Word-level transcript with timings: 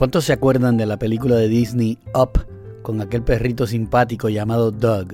¿Cuántos 0.00 0.24
se 0.24 0.32
acuerdan 0.32 0.78
de 0.78 0.86
la 0.86 0.98
película 0.98 1.36
de 1.36 1.46
Disney 1.46 1.98
Up 2.14 2.46
con 2.80 3.02
aquel 3.02 3.22
perrito 3.22 3.66
simpático 3.66 4.30
llamado 4.30 4.70
Doug? 4.70 5.12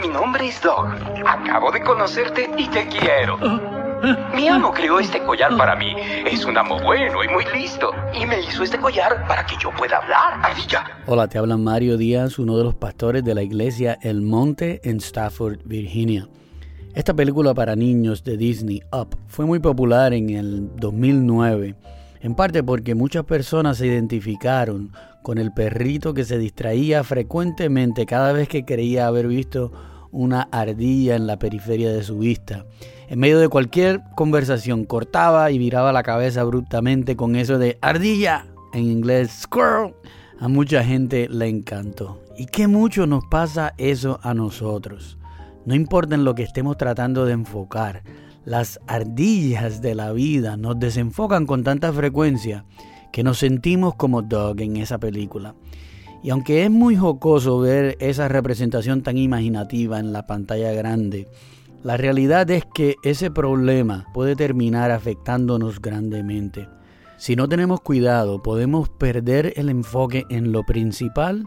Mi 0.00 0.06
nombre 0.06 0.46
es 0.46 0.62
Doug. 0.62 0.86
Acabo 1.26 1.72
de 1.72 1.82
conocerte 1.82 2.48
y 2.56 2.68
te 2.68 2.86
quiero. 2.86 3.36
Mi 4.32 4.46
amo 4.46 4.70
creó 4.70 5.00
este 5.00 5.20
collar 5.24 5.56
para 5.56 5.74
mí. 5.74 5.96
Es 6.30 6.44
un 6.44 6.56
amo 6.56 6.78
bueno 6.78 7.24
y 7.24 7.26
muy 7.26 7.44
listo. 7.52 7.90
Y 8.14 8.24
me 8.24 8.40
hizo 8.40 8.62
este 8.62 8.78
collar 8.78 9.26
para 9.26 9.44
que 9.44 9.56
yo 9.60 9.72
pueda 9.76 9.96
hablar. 9.96 10.54
Hola, 11.08 11.26
te 11.26 11.36
habla 11.36 11.56
Mario 11.56 11.96
Díaz, 11.96 12.38
uno 12.38 12.56
de 12.56 12.62
los 12.62 12.76
pastores 12.76 13.24
de 13.24 13.34
la 13.34 13.42
iglesia 13.42 13.98
El 14.00 14.22
Monte 14.22 14.80
en 14.88 14.98
Stafford, 14.98 15.58
Virginia. 15.64 16.28
Esta 16.94 17.14
película 17.14 17.52
para 17.52 17.74
niños 17.74 18.22
de 18.22 18.36
Disney 18.36 18.80
Up 18.92 19.08
fue 19.26 19.44
muy 19.44 19.58
popular 19.58 20.14
en 20.14 20.30
el 20.30 20.70
2009 20.76 21.74
en 22.20 22.34
parte 22.34 22.62
porque 22.62 22.94
muchas 22.94 23.24
personas 23.24 23.78
se 23.78 23.86
identificaron 23.86 24.92
con 25.22 25.38
el 25.38 25.52
perrito 25.52 26.14
que 26.14 26.24
se 26.24 26.38
distraía 26.38 27.02
frecuentemente 27.04 28.06
cada 28.06 28.32
vez 28.32 28.48
que 28.48 28.64
creía 28.64 29.06
haber 29.06 29.26
visto 29.26 29.72
una 30.12 30.42
ardilla 30.50 31.16
en 31.16 31.26
la 31.26 31.38
periferia 31.38 31.92
de 31.92 32.02
su 32.02 32.18
vista. 32.18 32.66
En 33.08 33.18
medio 33.18 33.38
de 33.38 33.48
cualquier 33.48 34.02
conversación 34.16 34.84
cortaba 34.84 35.50
y 35.50 35.58
viraba 35.58 35.92
la 35.92 36.02
cabeza 36.02 36.42
abruptamente 36.42 37.16
con 37.16 37.36
eso 37.36 37.58
de 37.58 37.78
ardilla, 37.80 38.46
en 38.72 38.84
inglés 38.84 39.30
squirrel. 39.42 39.94
A 40.38 40.48
mucha 40.48 40.84
gente 40.84 41.28
le 41.28 41.48
encantó. 41.48 42.22
Y 42.36 42.46
qué 42.46 42.66
mucho 42.66 43.06
nos 43.06 43.24
pasa 43.30 43.74
eso 43.76 44.20
a 44.22 44.32
nosotros. 44.32 45.18
No 45.66 45.74
importa 45.74 46.14
en 46.14 46.24
lo 46.24 46.34
que 46.34 46.42
estemos 46.42 46.76
tratando 46.78 47.26
de 47.26 47.34
enfocar, 47.34 48.02
las 48.50 48.80
ardillas 48.88 49.80
de 49.80 49.94
la 49.94 50.10
vida 50.10 50.56
nos 50.56 50.76
desenfocan 50.80 51.46
con 51.46 51.62
tanta 51.62 51.92
frecuencia 51.92 52.64
que 53.12 53.22
nos 53.22 53.38
sentimos 53.38 53.94
como 53.94 54.22
Doug 54.22 54.60
en 54.60 54.76
esa 54.76 54.98
película. 54.98 55.54
Y 56.24 56.30
aunque 56.30 56.64
es 56.64 56.70
muy 56.70 56.96
jocoso 56.96 57.60
ver 57.60 57.96
esa 58.00 58.26
representación 58.26 59.04
tan 59.04 59.18
imaginativa 59.18 60.00
en 60.00 60.12
la 60.12 60.26
pantalla 60.26 60.72
grande, 60.72 61.28
la 61.84 61.96
realidad 61.96 62.50
es 62.50 62.64
que 62.74 62.96
ese 63.04 63.30
problema 63.30 64.08
puede 64.12 64.34
terminar 64.34 64.90
afectándonos 64.90 65.80
grandemente. 65.80 66.66
Si 67.18 67.36
no 67.36 67.48
tenemos 67.48 67.80
cuidado, 67.82 68.42
podemos 68.42 68.88
perder 68.88 69.52
el 69.54 69.68
enfoque 69.68 70.24
en 70.28 70.50
lo 70.50 70.64
principal 70.64 71.46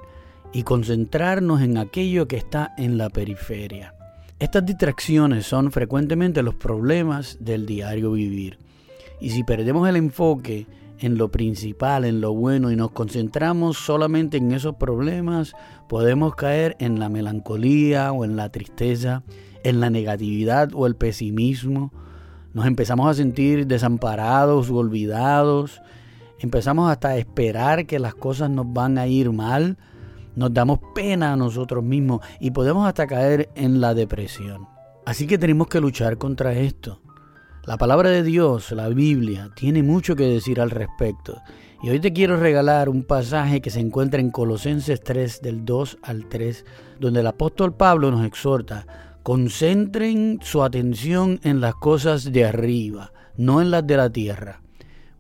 y 0.53 0.63
concentrarnos 0.63 1.61
en 1.63 1.77
aquello 1.77 2.29
que 2.29 2.38
está 2.38 2.73
en 2.77 2.97
la 2.97 3.09
periferia. 3.09 3.93
Estas 4.39 4.65
distracciones 4.65 5.45
son 5.45 5.71
frecuentemente 5.71 6.43
los 6.43 6.55
problemas 6.55 7.37
del 7.39 7.65
diario 7.65 8.11
vivir. 8.11 8.57
Y 9.21 9.29
si 9.29 9.43
perdemos 9.43 9.87
el 9.87 9.95
enfoque 9.95 10.67
en 10.99 11.17
lo 11.17 11.31
principal, 11.31 12.03
en 12.03 12.19
lo 12.19 12.33
bueno, 12.33 12.71
y 12.71 12.75
nos 12.75 12.91
concentramos 12.91 13.77
solamente 13.77 14.37
en 14.37 14.51
esos 14.51 14.75
problemas, 14.75 15.53
podemos 15.87 16.35
caer 16.35 16.75
en 16.79 16.99
la 16.99 17.09
melancolía 17.09 18.11
o 18.11 18.25
en 18.25 18.35
la 18.35 18.49
tristeza, 18.49 19.23
en 19.63 19.79
la 19.79 19.89
negatividad 19.89 20.71
o 20.73 20.87
el 20.87 20.95
pesimismo. 20.95 21.93
Nos 22.53 22.65
empezamos 22.65 23.09
a 23.09 23.13
sentir 23.13 23.67
desamparados 23.67 24.69
o 24.69 24.75
olvidados. 24.75 25.81
Empezamos 26.39 26.91
hasta 26.91 27.09
a 27.09 27.17
esperar 27.17 27.85
que 27.85 27.99
las 27.99 28.15
cosas 28.15 28.49
nos 28.49 28.71
van 28.71 28.97
a 28.97 29.07
ir 29.07 29.31
mal 29.31 29.77
nos 30.35 30.53
damos 30.53 30.79
pena 30.93 31.33
a 31.33 31.35
nosotros 31.35 31.83
mismos 31.83 32.21
y 32.39 32.51
podemos 32.51 32.87
hasta 32.87 33.07
caer 33.07 33.49
en 33.55 33.81
la 33.81 33.93
depresión. 33.93 34.67
Así 35.05 35.27
que 35.27 35.37
tenemos 35.37 35.67
que 35.67 35.81
luchar 35.81 36.17
contra 36.17 36.53
esto. 36.53 37.01
La 37.65 37.77
palabra 37.77 38.09
de 38.09 38.23
Dios, 38.23 38.71
la 38.71 38.89
Biblia, 38.89 39.49
tiene 39.55 39.83
mucho 39.83 40.15
que 40.15 40.23
decir 40.23 40.59
al 40.59 40.69
respecto. 40.69 41.41
Y 41.81 41.89
hoy 41.89 41.99
te 41.99 42.13
quiero 42.13 42.37
regalar 42.37 42.89
un 42.89 43.03
pasaje 43.03 43.61
que 43.61 43.69
se 43.69 43.79
encuentra 43.79 44.19
en 44.19 44.31
Colosenses 44.31 45.01
3 45.01 45.41
del 45.41 45.65
2 45.65 45.99
al 46.01 46.27
3, 46.29 46.65
donde 46.99 47.19
el 47.19 47.27
apóstol 47.27 47.75
Pablo 47.75 48.11
nos 48.11 48.25
exhorta, 48.25 48.85
concentren 49.23 50.39
su 50.41 50.63
atención 50.63 51.39
en 51.43 51.61
las 51.61 51.75
cosas 51.75 52.31
de 52.31 52.45
arriba, 52.45 53.11
no 53.35 53.61
en 53.61 53.72
las 53.72 53.85
de 53.85 53.97
la 53.97 54.09
tierra 54.09 54.62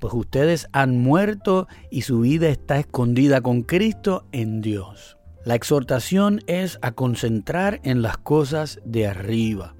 pues 0.03 0.15
ustedes 0.15 0.67
han 0.73 0.99
muerto 0.99 1.69
y 1.89 2.01
su 2.01 2.19
vida 2.19 2.49
está 2.49 2.77
escondida 2.77 3.39
con 3.39 3.61
Cristo 3.61 4.25
en 4.33 4.59
Dios. 4.59 5.17
La 5.45 5.55
exhortación 5.55 6.41
es 6.45 6.77
a 6.81 6.91
concentrar 6.91 7.79
en 7.85 8.01
las 8.01 8.17
cosas 8.17 8.81
de 8.83 9.07
arriba. 9.07 9.75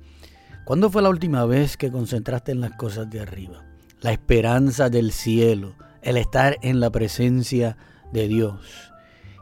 ¿Cuándo 0.64 0.90
fue 0.90 1.02
la 1.02 1.10
última 1.10 1.46
vez 1.46 1.76
que 1.76 1.92
concentraste 1.92 2.54
en 2.54 2.62
las 2.62 2.72
cosas 2.78 3.10
de 3.10 3.20
arriba? 3.20 3.66
La 4.00 4.14
esperanza 4.14 4.90
del 4.90 5.12
cielo, 5.12 5.76
el 6.02 6.16
estar 6.16 6.58
en 6.62 6.80
la 6.80 6.90
presencia 6.90 7.76
de 8.14 8.30
Dios. 8.30 8.94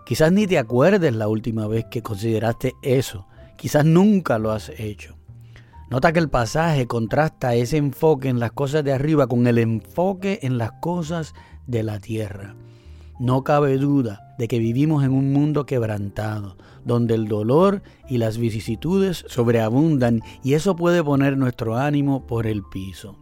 Quizás 0.03 0.31
ni 0.31 0.47
te 0.47 0.57
acuerdes 0.57 1.13
la 1.13 1.27
última 1.27 1.67
vez 1.67 1.85
que 1.91 2.01
consideraste 2.01 2.73
eso. 2.81 3.27
Quizás 3.55 3.85
nunca 3.85 4.39
lo 4.39 4.51
has 4.51 4.69
hecho. 4.79 5.15
Nota 5.91 6.13
que 6.13 6.19
el 6.19 6.29
pasaje 6.29 6.87
contrasta 6.87 7.53
ese 7.53 7.75
enfoque 7.75 8.29
en 8.29 8.39
las 8.39 8.53
cosas 8.53 8.81
de 8.85 8.93
arriba 8.93 9.27
con 9.27 9.45
el 9.45 9.57
enfoque 9.57 10.39
en 10.41 10.57
las 10.57 10.71
cosas 10.79 11.33
de 11.67 11.83
la 11.83 11.99
tierra. 11.99 12.55
No 13.19 13.43
cabe 13.43 13.77
duda 13.77 14.33
de 14.37 14.47
que 14.47 14.57
vivimos 14.57 15.03
en 15.03 15.11
un 15.11 15.33
mundo 15.33 15.65
quebrantado, 15.65 16.55
donde 16.85 17.15
el 17.15 17.27
dolor 17.27 17.83
y 18.07 18.19
las 18.19 18.37
vicisitudes 18.37 19.25
sobreabundan 19.27 20.21
y 20.45 20.53
eso 20.53 20.77
puede 20.77 21.03
poner 21.03 21.37
nuestro 21.37 21.75
ánimo 21.75 22.25
por 22.25 22.47
el 22.47 22.63
piso. 22.63 23.19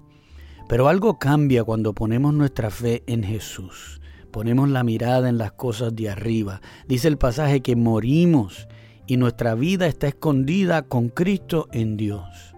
Pero 0.68 0.90
algo 0.90 1.18
cambia 1.18 1.63
cuando 1.63 1.96
ponemos 1.96 2.35
nuestra 2.35 2.69
fe 2.69 3.02
en 3.08 3.24
Jesús. 3.24 4.00
Ponemos 4.29 4.69
la 4.69 4.84
mirada 4.84 5.28
en 5.28 5.40
las 5.40 5.53
cosas 5.53 5.96
de 5.96 6.12
arriba. 6.12 6.62
Dice 6.88 7.08
el 7.08 7.18
pasaje 7.18 7.62
que 7.62 7.75
morimos 7.75 8.68
y 9.08 9.18
nuestra 9.18 9.56
vida 9.56 9.88
está 9.88 10.08
escondida 10.08 10.84
con 10.84 11.09
Cristo 11.09 11.68
en 11.72 11.97
Dios. 11.97 12.49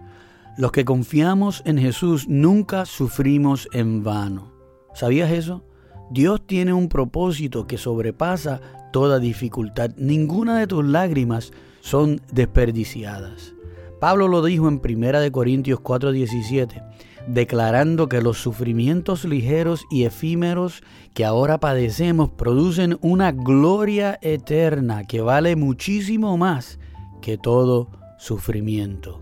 Los 0.58 0.70
que 0.70 0.84
confiamos 0.84 1.62
en 1.64 1.78
Jesús 1.78 2.28
nunca 2.28 2.84
sufrimos 2.84 3.68
en 3.72 4.02
vano. 4.02 4.52
¿Sabías 4.92 5.30
eso? 5.30 5.64
Dios 6.10 6.46
tiene 6.46 6.74
un 6.74 6.90
propósito 6.90 7.66
que 7.66 7.78
sobrepasa 7.78 8.60
toda 8.92 9.18
dificultad. 9.18 9.92
Ninguna 9.96 10.58
de 10.58 10.66
tus 10.66 10.84
lágrimas 10.84 11.52
son 11.80 12.20
desperdiciadas. 12.30 13.54
Pablo 13.98 14.28
lo 14.28 14.44
dijo 14.44 14.68
en 14.68 14.78
1 14.84 15.32
Corintios 15.32 15.80
4:17, 15.80 16.82
declarando 17.26 18.10
que 18.10 18.20
los 18.20 18.36
sufrimientos 18.36 19.24
ligeros 19.24 19.86
y 19.90 20.04
efímeros 20.04 20.82
que 21.14 21.24
ahora 21.24 21.60
padecemos 21.60 22.28
producen 22.28 22.98
una 23.00 23.32
gloria 23.32 24.18
eterna 24.20 25.04
que 25.04 25.22
vale 25.22 25.56
muchísimo 25.56 26.36
más 26.36 26.78
que 27.22 27.38
todo 27.38 27.88
sufrimiento. 28.18 29.21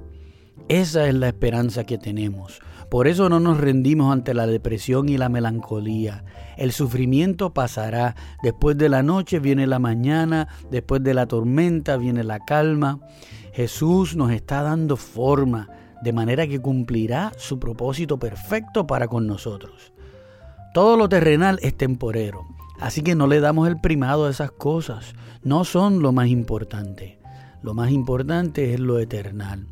Esa 0.70 1.08
es 1.08 1.14
la 1.16 1.26
esperanza 1.26 1.82
que 1.82 1.98
tenemos. 1.98 2.60
Por 2.92 3.08
eso 3.08 3.28
no 3.28 3.40
nos 3.40 3.58
rendimos 3.58 4.12
ante 4.12 4.34
la 4.34 4.46
depresión 4.46 5.08
y 5.08 5.18
la 5.18 5.28
melancolía. 5.28 6.22
El 6.56 6.70
sufrimiento 6.70 7.52
pasará. 7.52 8.14
Después 8.44 8.78
de 8.78 8.88
la 8.88 9.02
noche 9.02 9.40
viene 9.40 9.66
la 9.66 9.80
mañana, 9.80 10.46
después 10.70 11.02
de 11.02 11.12
la 11.12 11.26
tormenta 11.26 11.96
viene 11.96 12.22
la 12.22 12.38
calma. 12.44 13.00
Jesús 13.52 14.14
nos 14.14 14.30
está 14.30 14.62
dando 14.62 14.96
forma, 14.96 15.68
de 16.02 16.12
manera 16.12 16.46
que 16.46 16.60
cumplirá 16.60 17.32
su 17.36 17.58
propósito 17.58 18.20
perfecto 18.20 18.86
para 18.86 19.08
con 19.08 19.26
nosotros. 19.26 19.92
Todo 20.72 20.96
lo 20.96 21.08
terrenal 21.08 21.58
es 21.62 21.76
temporero, 21.76 22.46
así 22.78 23.02
que 23.02 23.16
no 23.16 23.26
le 23.26 23.40
damos 23.40 23.66
el 23.66 23.80
primado 23.80 24.26
a 24.26 24.30
esas 24.30 24.52
cosas. 24.52 25.16
No 25.42 25.64
son 25.64 26.00
lo 26.00 26.12
más 26.12 26.28
importante. 26.28 27.18
Lo 27.60 27.74
más 27.74 27.90
importante 27.90 28.72
es 28.72 28.78
lo 28.78 29.00
eternal. 29.00 29.66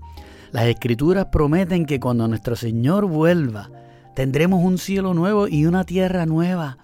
Las 0.50 0.66
escrituras 0.66 1.26
prometen 1.26 1.84
que 1.84 2.00
cuando 2.00 2.26
nuestro 2.26 2.56
Señor 2.56 3.06
vuelva, 3.06 3.70
tendremos 4.14 4.64
un 4.64 4.78
cielo 4.78 5.14
nuevo 5.14 5.47
y 5.48 5.66
una 5.66 5.84
tierra 5.84 6.26
nueva. 6.26 6.78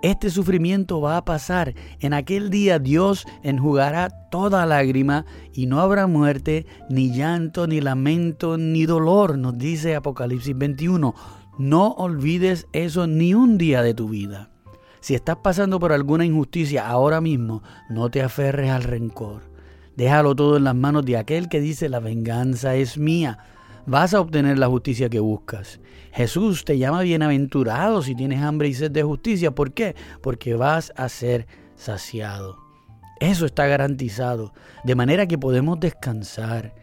Este 0.00 0.30
sufrimiento 0.30 1.00
va 1.00 1.16
a 1.16 1.24
pasar. 1.24 1.74
En 2.00 2.14
aquel 2.14 2.50
día 2.50 2.78
Dios 2.78 3.26
enjugará 3.42 4.08
toda 4.30 4.64
lágrima 4.64 5.26
y 5.52 5.66
no 5.66 5.80
habrá 5.80 6.06
muerte, 6.06 6.66
ni 6.88 7.12
llanto, 7.12 7.66
ni 7.66 7.80
lamento, 7.80 8.56
ni 8.58 8.86
dolor, 8.86 9.36
nos 9.38 9.58
dice 9.58 9.96
Apocalipsis 9.96 10.56
21. 10.56 11.14
No 11.58 11.88
olvides 11.92 12.68
eso 12.72 13.08
ni 13.08 13.34
un 13.34 13.58
día 13.58 13.82
de 13.82 13.92
tu 13.92 14.08
vida. 14.08 14.50
Si 15.00 15.14
estás 15.14 15.36
pasando 15.42 15.80
por 15.80 15.92
alguna 15.92 16.24
injusticia 16.24 16.88
ahora 16.88 17.20
mismo, 17.20 17.62
no 17.90 18.08
te 18.08 18.22
aferres 18.22 18.70
al 18.70 18.84
rencor. 18.84 19.47
Déjalo 19.98 20.36
todo 20.36 20.58
en 20.58 20.62
las 20.62 20.76
manos 20.76 21.04
de 21.04 21.16
aquel 21.16 21.48
que 21.48 21.60
dice 21.60 21.88
la 21.88 21.98
venganza 21.98 22.76
es 22.76 22.98
mía. 22.98 23.38
Vas 23.84 24.14
a 24.14 24.20
obtener 24.20 24.56
la 24.56 24.68
justicia 24.68 25.08
que 25.08 25.18
buscas. 25.18 25.80
Jesús 26.12 26.64
te 26.64 26.78
llama 26.78 27.02
bienaventurado 27.02 28.00
si 28.02 28.14
tienes 28.14 28.40
hambre 28.40 28.68
y 28.68 28.74
sed 28.74 28.92
de 28.92 29.02
justicia. 29.02 29.50
¿Por 29.56 29.72
qué? 29.72 29.96
Porque 30.22 30.54
vas 30.54 30.92
a 30.94 31.08
ser 31.08 31.48
saciado. 31.74 32.58
Eso 33.18 33.44
está 33.44 33.66
garantizado. 33.66 34.52
De 34.84 34.94
manera 34.94 35.26
que 35.26 35.36
podemos 35.36 35.80
descansar. 35.80 36.76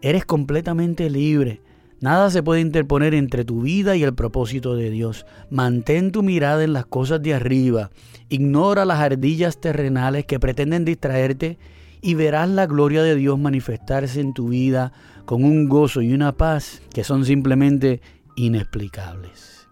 Eres 0.00 0.24
completamente 0.24 1.10
libre. 1.10 1.60
Nada 2.00 2.30
se 2.30 2.44
puede 2.44 2.60
interponer 2.60 3.14
entre 3.14 3.44
tu 3.44 3.62
vida 3.62 3.96
y 3.96 4.04
el 4.04 4.14
propósito 4.14 4.76
de 4.76 4.90
Dios. 4.90 5.26
Mantén 5.50 6.12
tu 6.12 6.22
mirada 6.22 6.62
en 6.62 6.72
las 6.72 6.86
cosas 6.86 7.20
de 7.20 7.34
arriba. 7.34 7.90
Ignora 8.28 8.84
las 8.84 9.00
ardillas 9.00 9.60
terrenales 9.60 10.24
que 10.24 10.38
pretenden 10.38 10.84
distraerte 10.84 11.58
y 12.04 12.12
verás 12.12 12.50
la 12.50 12.66
gloria 12.66 13.02
de 13.02 13.16
Dios 13.16 13.38
manifestarse 13.38 14.20
en 14.20 14.34
tu 14.34 14.48
vida 14.48 14.92
con 15.24 15.42
un 15.42 15.70
gozo 15.70 16.02
y 16.02 16.12
una 16.12 16.32
paz 16.32 16.82
que 16.92 17.02
son 17.02 17.24
simplemente 17.24 18.02
inexplicables. 18.36 19.66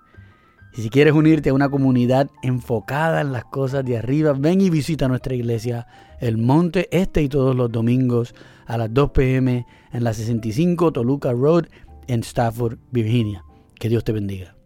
Y 0.75 0.81
si 0.81 0.89
quieres 0.89 1.13
unirte 1.13 1.51
a 1.51 1.55
una 1.55 1.69
comunidad 1.69 2.31
enfocada 2.43 3.21
en 3.21 3.33
las 3.33 3.45
cosas 3.45 3.85
de 3.85 3.99
arriba, 3.99 4.33
ven 4.33 4.63
y 4.63 4.71
visita 4.71 5.09
nuestra 5.09 5.35
iglesia, 5.35 5.87
el 6.21 6.39
Monte 6.39 6.89
Este 6.91 7.21
y 7.21 7.29
todos 7.29 7.55
los 7.55 7.71
domingos 7.71 8.35
a 8.65 8.79
las 8.79 8.95
2 8.95 9.11
pm 9.11 9.67
en 9.93 10.03
la 10.03 10.15
65 10.15 10.91
Toluca 10.91 11.33
Road 11.33 11.67
en 12.07 12.21
Stafford, 12.21 12.79
Virginia. 12.91 13.45
Que 13.79 13.91
Dios 13.91 14.05
te 14.05 14.13
bendiga. 14.13 14.57